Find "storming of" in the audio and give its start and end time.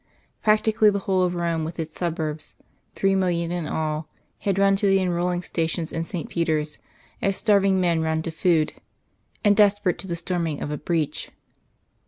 10.15-10.71